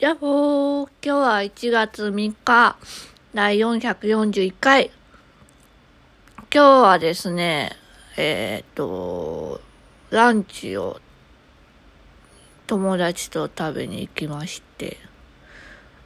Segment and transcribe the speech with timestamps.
[0.00, 2.76] やっほー今日は1月3日、
[3.32, 4.90] 第441回。
[6.52, 7.76] 今日はですね、
[8.16, 9.60] えっ、と、
[10.10, 11.00] ランチを
[12.66, 14.96] 友達と食べに行きまして。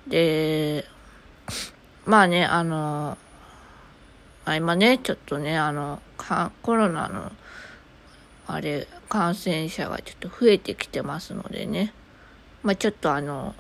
[0.06, 0.84] で、
[2.04, 3.16] まあね、あの、
[4.44, 7.32] あ今ね、ちょっとね、あの、かコロナの、
[8.48, 11.94] あれ、感染者がちょっと増えてきてますのでね。
[12.62, 13.54] まあちょっとあの、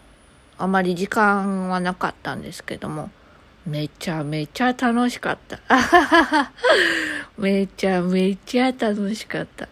[0.58, 3.10] あまり時間はなかったんですけども、
[3.64, 5.60] めちゃめちゃ楽しかった。
[7.38, 9.68] めちゃめちゃ楽しかった。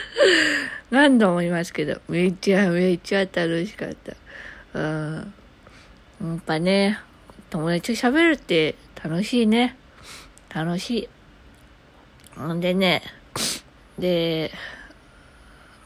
[0.90, 4.78] 何度も言いますけど、めちゃめちゃ楽しかった。
[4.78, 5.34] うん。
[6.22, 6.98] やっぱね、
[7.50, 9.76] 友達と喋るって楽しいね。
[10.48, 11.08] 楽しい。
[12.36, 13.02] ほんでね、
[13.98, 14.52] で、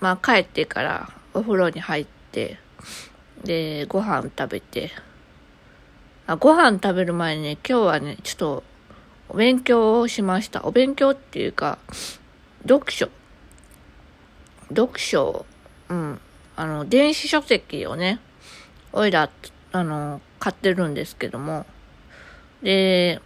[0.01, 2.59] まあ帰ってからお風呂に入って、
[3.47, 4.91] で、ご飯食べて、
[6.27, 8.65] あ、ご飯食べる前にね、今日はね、ちょっと、
[9.29, 10.65] お勉強をしました。
[10.65, 11.79] お勉強っていうか、
[12.63, 13.09] 読書。
[14.69, 15.47] 読書、
[15.89, 16.21] うん。
[16.57, 18.19] あの、電子書籍をね、
[18.93, 19.31] おいら、
[19.71, 21.67] あの、買ってるんですけども、
[22.63, 23.21] で、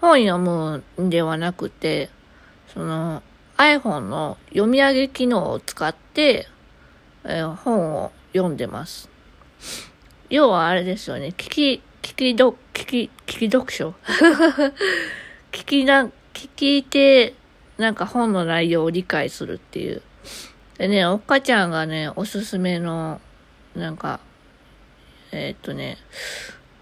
[0.00, 2.10] 本読むんではなくて、
[2.74, 3.22] その
[3.56, 6.48] iPhone の読み上げ機能を使って、
[7.24, 9.11] えー本を読んでます。
[10.30, 11.28] 要はあれですよね。
[11.28, 13.94] 聞き、聞きど、聞き、聞き読書
[15.52, 17.34] 聞きな、聞いて、
[17.78, 20.02] なんか本の内容を理解するっていう。
[20.78, 23.20] でね、おっかちゃんがね、おすすめの、
[23.74, 24.20] なんか、
[25.32, 25.98] えーっとね、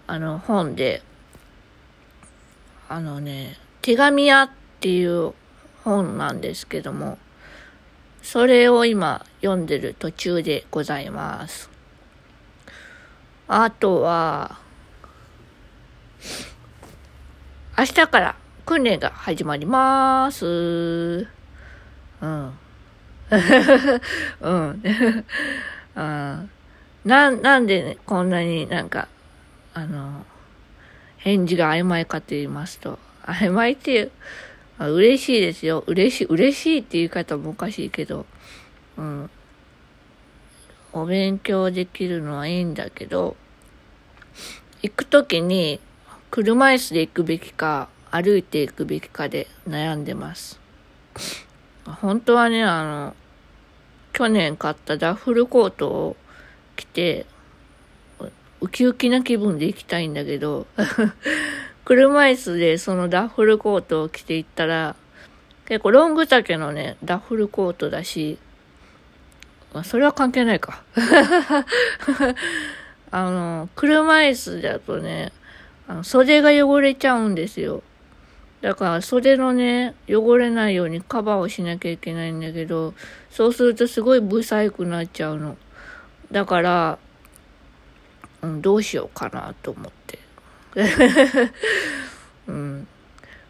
[0.07, 1.01] あの本で、
[2.89, 5.33] あのね、手紙屋っていう
[5.83, 7.17] 本なんですけども、
[8.21, 11.70] それを今読んでる途中でございます。
[13.47, 14.59] あとは、
[17.77, 21.27] 明日から訓練が始まります。
[22.21, 22.53] うん。
[24.41, 24.83] うん。
[25.95, 26.49] うん
[27.03, 29.07] な、なんで、ね、こんなになんか、
[29.73, 30.25] あの、
[31.17, 34.11] 返事が曖昧かと言いますと、曖昧っていう、
[34.77, 35.83] あ嬉しいですよ。
[35.87, 38.25] 嬉しい、嬉しいっていう言い方もおかしいけど、
[38.97, 39.29] うん。
[40.93, 43.37] お勉強できるのはいいんだけど、
[44.81, 45.79] 行くときに、
[46.29, 50.59] 車椅子で行くべきか、歩いて行くべきかで悩んでます。
[51.85, 53.15] 本当はね、あの、
[54.11, 56.17] 去年買ったダッフルコートを
[56.75, 57.25] 着て、
[58.59, 60.67] ウキウキな気分で行きたいんだけど、
[61.85, 64.95] 車椅子でそのダッフルコートを着て行ったら、
[65.65, 68.37] 結構ロング丈のね、ダッフルコートだし、
[69.73, 70.83] まあ、それは関係ないか。
[73.11, 75.31] あの、車椅子だとね、
[75.87, 77.83] あの袖が汚れちゃうんですよ。
[78.61, 82.93] だから袖のね、汚れないようにカバーをしなきゃいけないんだけど、
[83.29, 85.57] そうするとすごいブサイクなっちゃうの。
[86.31, 86.99] だから、
[88.41, 90.19] うん、どうしようかなと思って。
[92.47, 92.87] うん。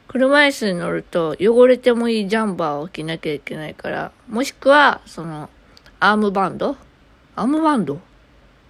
[0.07, 5.49] 車椅子に乗ると汚れてもいいジャンバーを着なきゃいけないから、もしくは、その、
[6.03, 6.75] アームバンド？
[7.35, 8.01] アームバンド？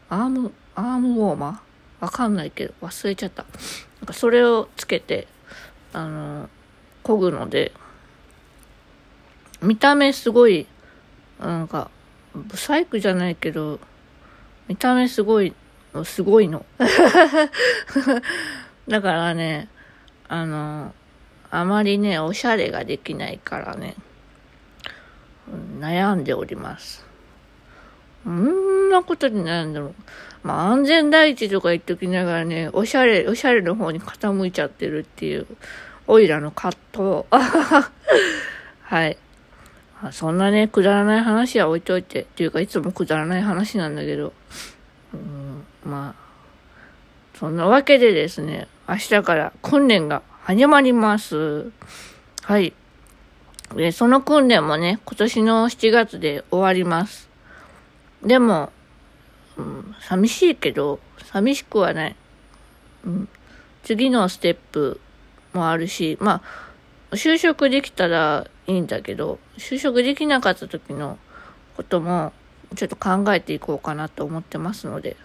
[0.10, 2.04] アーム、アームウォーマー？
[2.04, 3.44] わかんないけど、忘れちゃった。
[3.44, 3.50] な
[4.04, 5.30] んかそれをつけて、
[5.94, 6.50] あの、
[7.06, 7.72] 漕ぐので、
[9.62, 10.68] 見た目すごい、
[11.40, 11.90] なんか、
[12.36, 13.80] ブサイクじゃないけど、
[14.68, 15.54] 見た目すごい、
[16.04, 16.66] すごいの。
[18.90, 19.70] だからね、
[20.28, 20.94] あの、
[21.50, 23.96] あまりね、おしゃれができないからね、
[25.80, 27.10] 悩んでおります。
[28.24, 29.94] そんなことに悩んでも、
[30.44, 35.48] まあ安全第一とか言っときながらね、おしゃれ、おしゃれの方に傾いちゃってるっていう、
[36.08, 37.26] おいらの葛藤。
[38.84, 39.18] はい。
[40.12, 44.34] そんなね、くだらない話は置いといて、っていうかいつもくだらない話なんだけど、
[45.14, 46.22] うん、まあ、
[47.38, 51.72] そんなわけでですね、明日から訓練が始まります。
[52.42, 52.74] はい。
[53.76, 57.31] で、その訓練もね、今年の7月で終わります。
[58.24, 58.72] でも、
[59.58, 61.00] うん、寂しいけど、
[61.32, 62.16] 寂しくはない。
[63.06, 63.30] うん、
[63.84, 65.00] 次のステップ
[65.54, 66.42] もあるし、ま
[67.12, 71.18] あ、就職できたらいいんだけど、就職できなかった時の
[71.76, 72.32] ことも、
[72.76, 75.18] ちょっと考えていこうかなと思ってますので、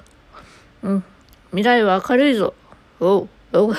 [0.82, 1.04] うん、
[1.50, 2.54] 未来は明るいぞ。
[2.98, 3.76] おう、おう。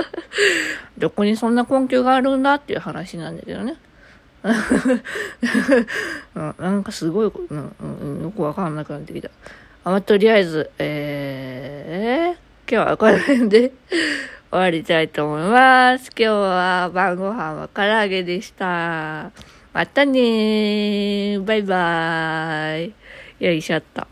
[0.98, 3.76] どこにそんな根拠があるんだっていう話なんだけどね。
[6.34, 9.30] なんかすごい、うん、よくわかんなくなってきた。
[9.84, 13.72] まあ、とりあえず、えー、今日はこの辺で
[14.50, 16.10] 終わりたいと思います。
[16.16, 19.30] 今日は晩ご飯は唐揚げでした。
[19.72, 21.44] またねー。
[21.44, 22.94] バイバーイ。
[23.44, 24.09] よいしょっと。